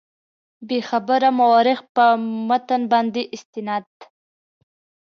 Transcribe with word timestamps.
بېخبره 0.67 1.29
مورخ 1.39 1.79
په 1.95 2.05
متن 2.47 2.81
باندې 2.91 3.21
استناد. 3.35 3.85